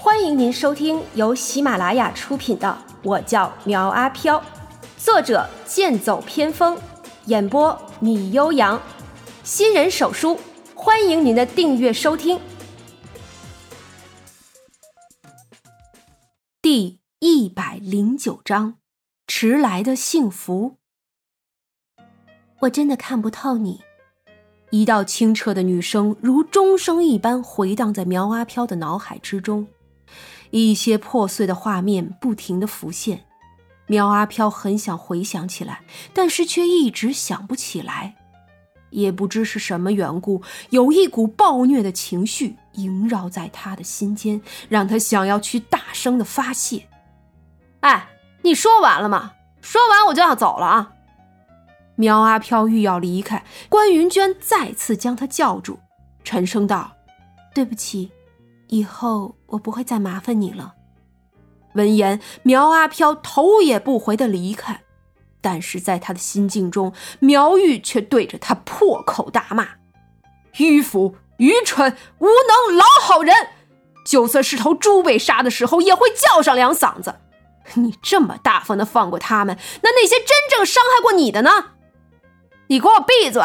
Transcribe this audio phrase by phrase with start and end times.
[0.00, 2.68] 欢迎您收听由喜马拉雅出品的
[3.02, 4.38] 《我叫苗阿飘》，
[4.96, 6.78] 作者剑走偏锋，
[7.26, 8.80] 演播米悠扬，
[9.42, 10.38] 新人手书，
[10.72, 12.40] 欢迎您的订阅收听。
[16.62, 18.76] 第一百零九章，
[19.26, 20.76] 迟来的幸福。
[22.60, 23.80] 我真的看不透你。
[24.70, 29.66] 一道清澈的女声如钟声一般回荡在苗阿飘的脑海之中，
[30.50, 33.24] 一些破碎的画面不停的浮现。
[33.86, 35.82] 苗阿飘很想回想起来，
[36.12, 38.16] 但是却一直想不起来。
[38.90, 46.88] 也不知是什么缘故，有一股暴虐的情绪萦绕在他的心间，让他想要去大声的发泄。
[47.80, 48.08] 哎，
[48.42, 49.32] 你说完了吗？
[49.60, 50.92] 说完我就要走了啊！
[51.96, 55.78] 苗阿飘欲要离开，关云娟再次将他叫住，
[56.24, 56.92] 沉声道
[57.54, 58.10] ：“对不起，
[58.68, 60.74] 以后我不会再麻烦你了。”
[61.74, 64.82] 闻言，苗阿飘头也不回的离开，
[65.40, 69.68] 但是在他的心境中，苗玉却对着他破口大骂
[70.56, 73.34] ：“迂腐、愚蠢、无能、老好人！
[74.04, 77.16] 就算是头猪被杀的时候，也会叫上两嗓子。
[77.74, 81.50] 你这么大方的放过他们，那那些真正伤害过你的呢？”
[82.68, 83.42] 你给我闭嘴！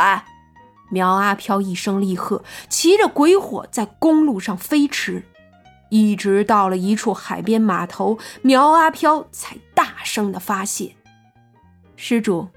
[0.94, 5.24] 苗阿飘一声厉喝，骑着鬼火在公路上飞驰，
[5.90, 10.96] 一直到了一处海边码头，苗阿飘才大声的发泄
[11.98, 12.50] ：“施主，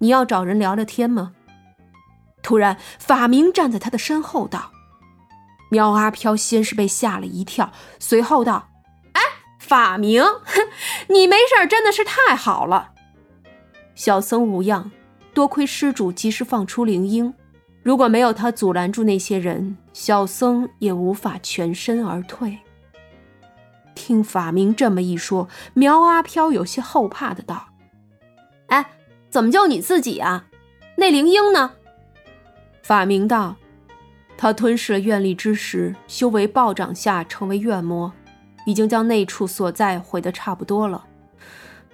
[0.00, 1.32] 你要找人聊聊天吗？”
[2.44, 4.72] 突然，法明站在他的身后道
[5.72, 8.68] ：“苗阿飘先是被吓了一跳，随后道
[9.14, 9.22] ：‘哎，
[9.58, 10.22] 法明，
[11.08, 12.90] 你没事真的是太好了。’
[13.96, 14.90] 小僧无恙。”
[15.32, 17.32] 多亏施主及时放出灵婴，
[17.82, 22.58] 如果没有他阻拦住那些人，小僧也无法全身而退。
[23.94, 27.68] 听法明这么一说，苗阿飘有些后怕的道
[28.68, 28.90] ：“哎，
[29.30, 30.46] 怎么就你自己啊？
[30.96, 31.72] 那灵婴呢？”
[32.82, 33.56] 法明道
[34.36, 38.12] ：“他吞噬了愿力之时，修为暴涨下成为怨魔，
[38.66, 41.06] 已经将那处所在毁得差不多了。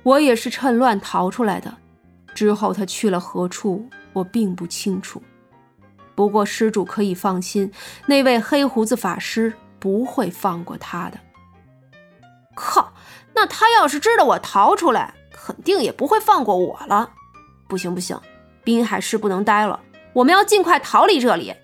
[0.03, 1.77] 我也是趁乱逃出来的。”
[2.35, 5.23] 之后他去了何处，我并不清楚。
[6.17, 7.71] 不过施主可以放心，
[8.07, 11.19] 那位黑胡子法师不会放过他的。
[12.57, 12.95] 靠！
[13.35, 17.11] 那他要是知道我逃出来，肯定也不会放过我了。
[17.69, 18.19] 不行不行，
[18.65, 19.79] 滨海市不能待了，
[20.15, 21.55] 我们要尽快逃离这里。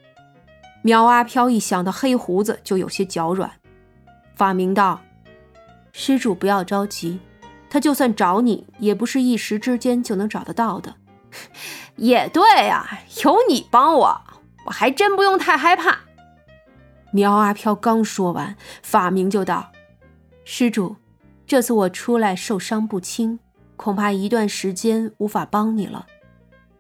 [0.82, 3.50] 苗阿飘一想到黑胡子，就有些脚软。
[4.36, 5.00] 法明道
[5.92, 7.20] ：“施主不要着急。”
[7.70, 10.96] 他就算找你，也不是一时之间就能找得到的。
[11.96, 14.20] 也对呀，有你帮我，
[14.66, 16.00] 我还真不用太害怕。
[17.10, 19.72] 苗阿飘刚说完，法明就道
[20.44, 20.96] ：“施主，
[21.46, 23.38] 这次我出来受伤不轻，
[23.76, 26.06] 恐怕一段时间无法帮你了。”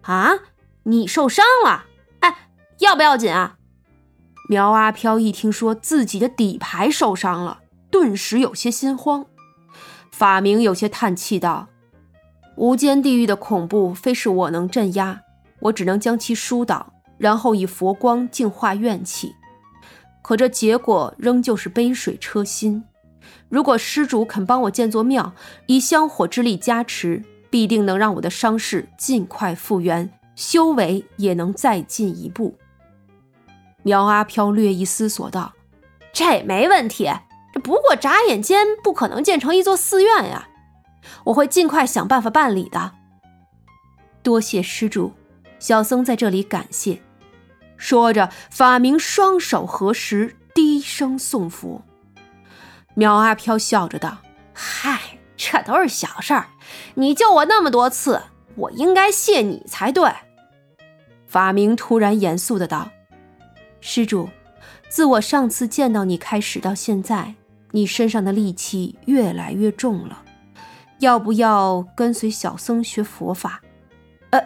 [0.02, 0.30] 啊，
[0.84, 1.84] 你受伤了？
[2.20, 2.48] 哎，
[2.78, 3.56] 要不要紧啊？
[4.48, 7.60] 苗阿飘一听说自己的底牌受伤了，
[7.90, 9.26] 顿时有些心慌。
[10.10, 11.68] 法明有些叹气道
[12.56, 15.20] ：“无间地狱的恐怖非是我能镇压，
[15.60, 16.91] 我只能将其疏导，
[17.22, 19.32] 然后以佛光净化怨气。
[20.22, 22.82] 可这结果仍旧是杯水车薪。
[23.48, 25.32] 如果施主肯帮我建座庙，
[25.66, 32.56] 以香火之力加持，必定能让我的伤势尽快复原，修为也能再进一步。”
[33.84, 35.52] 苗阿飘略一思索道
[36.12, 37.08] ：“这没问题。”
[37.54, 40.48] 这不过眨眼间不可能建成一座寺院呀！
[41.24, 42.92] 我会尽快想办法办理的。
[44.22, 45.12] 多谢施主，
[45.58, 47.02] 小僧在这里感谢。
[47.82, 51.82] 说着，法明双手合十，低声送佛。
[52.94, 54.18] 苗阿飘笑着道
[54.54, 56.46] ：“嗨，这都是小事儿，
[56.94, 58.22] 你救我那么多次，
[58.54, 60.08] 我应该谢你才对。”
[61.26, 62.88] 法明突然严肃的道
[63.82, 64.30] ：“施主，
[64.88, 67.34] 自我上次见到你开始到现在。”
[67.74, 70.22] 你身上的戾气越来越重了，
[71.00, 73.60] 要不要跟随小僧学佛法？
[74.30, 74.40] 呃，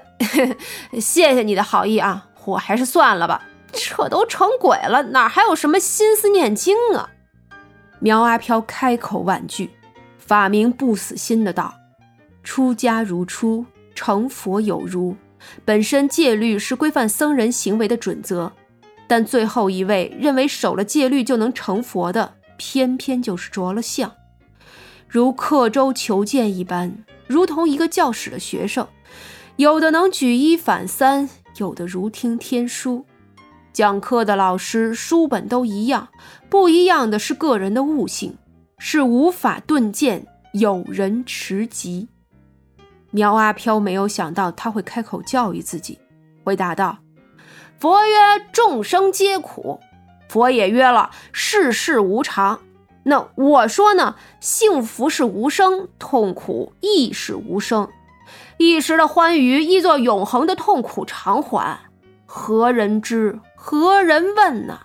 [0.99, 3.43] 谢谢你的好意啊，我还是算了吧。
[3.73, 7.11] 这都成鬼了，哪还有什么心思念经啊？
[7.99, 9.71] 苗阿飘开口婉拒，
[10.19, 11.75] 法明不死心的道
[12.43, 15.15] ：“出家如初，成佛有如。
[15.65, 18.51] 本身戒律是规范僧人行为的准则，
[19.07, 24.15] 但最后一位认为守了戒律就能成佛的。”偏偏就是着了相，
[25.07, 28.89] 如刻舟求剑一般，如同一个教室的学生，
[29.57, 31.29] 有的能举一反三，
[31.59, 33.05] 有的如听天书。
[33.73, 36.09] 讲课的老师书本都一样，
[36.49, 38.39] 不一样的是个人的悟性，
[38.79, 42.09] 是无法顿见，有人持戟。
[43.11, 45.99] 苗阿飘没有想到他会开口教育自己，
[46.43, 46.99] 回答道
[47.79, 48.15] ：“佛曰
[48.51, 49.81] 众生皆苦，
[50.29, 52.61] 佛也曰了世事无常。
[53.05, 57.89] 那我说呢，幸福是无声，痛苦亦是无声。
[58.59, 61.79] 一时的欢愉，一座永恒的痛苦偿还。
[62.25, 63.41] 何人知？
[63.55, 64.81] 何人问呢？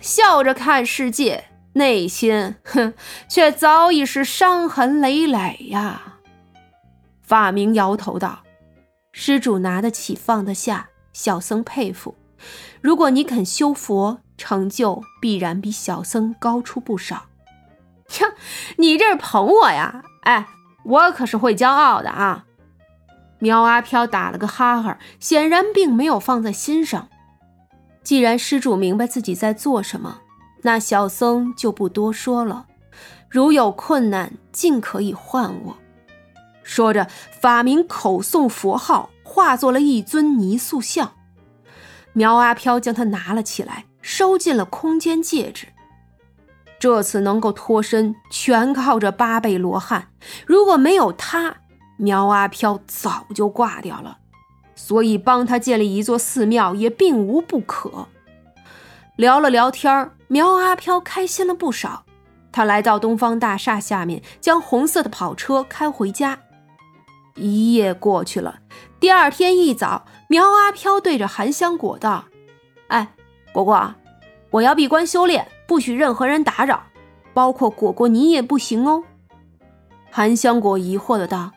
[0.00, 1.44] 笑着看世界，
[1.74, 2.94] 内心哼，
[3.28, 6.18] 却早已是伤痕累累呀。”
[7.22, 8.42] 法明摇头道
[9.12, 12.14] ：“施主拿得起，放得下，小僧佩服。
[12.80, 17.26] 如果你肯修佛，成就必然比小僧高出不少。”
[18.20, 18.28] 呀，
[18.78, 20.02] 你这是捧我呀？
[20.22, 20.48] 哎，
[20.84, 22.46] 我可是会骄傲的啊！
[23.38, 27.08] 苗阿飘打了个哈哈，显然并没有放在心上。
[28.02, 30.20] 既然施主明白自己在做什么，
[30.62, 32.66] 那小僧就不多说了。
[33.28, 35.76] 如有困难，尽可以唤我。
[36.62, 37.06] 说着，
[37.40, 41.12] 法明口诵佛号，化作了一尊泥塑像。
[42.14, 45.68] 苗阿飘将它拿了起来，收进了空间戒指。
[46.78, 50.08] 这次能够脱身，全靠着八倍罗汉。
[50.46, 51.56] 如果没有他，
[51.98, 54.16] 苗阿飘早就挂掉了。
[54.74, 58.06] 所以帮他建立一座寺庙也并无不可。
[59.16, 62.04] 聊了聊天苗阿飘开心了不少。
[62.50, 66.38] 他来到东方大厦下面，将红色的跑车开回家。
[67.34, 68.60] 一夜过去了，
[68.98, 72.24] 第二天一早，苗阿飘对着韩香果道
[72.88, 73.14] ：“哎，
[73.52, 73.94] 果果，
[74.50, 76.84] 我要闭关修炼，不许任何人打扰，
[77.34, 79.04] 包括果果你也不行哦。”
[80.10, 81.52] 韩香果疑惑的道：“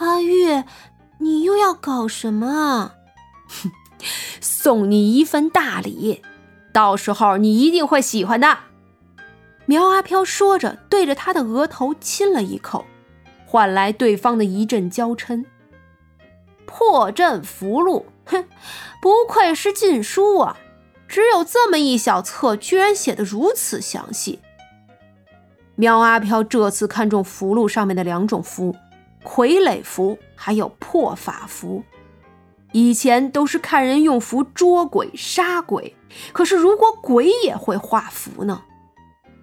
[0.00, 0.64] 阿玉，
[1.18, 2.94] 你又要搞什么啊
[3.48, 3.70] ？”“哼，
[4.40, 6.22] 送你一份大礼，
[6.72, 8.58] 到时候你一定会喜欢的。”
[9.66, 12.86] 苗阿飘说着，对着他的额头亲了一口。
[13.46, 15.44] 换来对方的一阵娇嗔。
[16.66, 18.44] 破阵符箓，哼，
[19.02, 20.56] 不愧是禁书啊！
[21.08, 24.38] 只有这么一小册，居然写得如此详细。
[25.74, 28.76] 苗阿飘这次看中符箓上面的两种符：
[29.24, 31.82] 傀儡符，还有破法符。
[32.72, 35.96] 以前都是看人用符捉鬼杀鬼，
[36.32, 38.62] 可是如果鬼也会画符呢？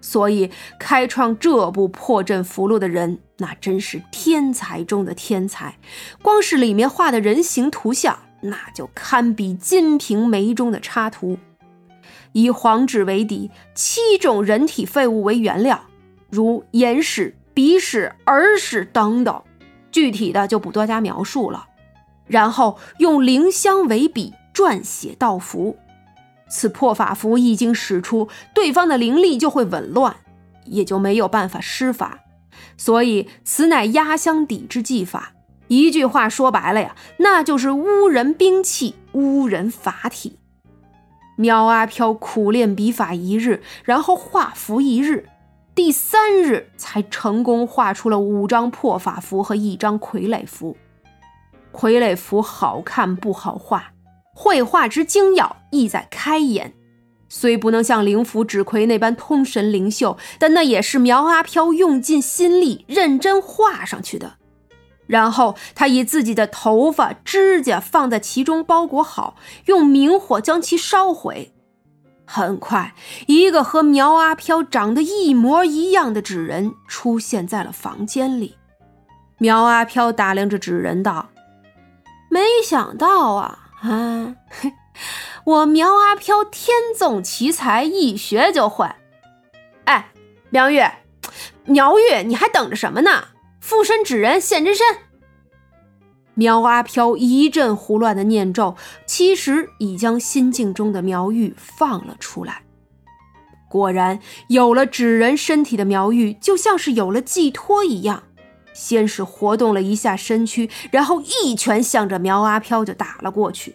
[0.00, 5.76] 所以，开创这部破阵符箓的人，那真是天才中的天才。
[6.22, 11.36] 光是里面画的人形图像，那就堪比《金瓶梅》中的插图。
[12.32, 15.84] 以黄纸为底，七种人体废物为原料，
[16.30, 19.42] 如眼屎、鼻屎、耳屎等等，
[19.98, 21.66] 具体的就不多加描述了。
[22.28, 25.76] 然后用灵香为笔，撰写道符。
[26.48, 30.14] 此破法符一经使出，对方的灵力就会紊乱，
[30.66, 32.20] 也就没有办法施法。
[32.76, 35.32] 所以此乃压箱底之技法。
[35.66, 40.38] 一句话说白了呀，那就是污人兵器，污人法体。
[41.34, 45.28] 苗阿飘苦练笔法一日，然后画符一日，
[45.78, 50.76] 第三日才成功画出了五张破法符和一张傀儡符。
[51.72, 53.92] 傀儡符好看不好画。
[54.34, 56.74] 绘画之精要，意在开眼。
[57.28, 64.32] 虽不能像灵符纸魁那般通神灵秀，但那也是苗阿飘用尽心力认真画上去的。
[65.06, 71.52] 然后他以自己的头发、指甲放在其中包裹好，用明火将其烧毁。
[72.30, 72.92] 很快，
[73.26, 78.58] 一个和苗阿飘长得一模一样的纸人出现在了房间里。
[79.38, 81.30] 苗阿飘打量着纸人道
[82.28, 84.34] ：“没想到啊。”啊，
[85.44, 88.86] 我苗阿飘天纵奇才，一学就会。
[89.84, 90.10] 哎，
[90.50, 90.82] 苗玉，
[91.64, 93.28] 苗玉，你还等着什么呢？
[93.58, 94.84] 附身纸人现真身。
[96.38, 102.62] 苗阿飘一阵胡乱的念咒，其实已将心境中的苗玉放了出来。
[103.68, 108.22] 果然，有了纸人身体的苗玉，就像是有了寄托一样。
[108.72, 113.74] 先是活动了一下身躯，然后一拳向着苗阿飘就打了过去，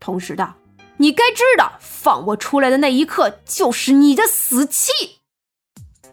[0.00, 0.54] 同时道
[0.96, 4.90] ：“你该知道，放我出来的那一刻就是你的死期。”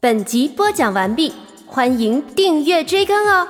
[0.02, 1.32] 本集播讲完毕，
[1.66, 3.48] 欢迎订阅追更哦。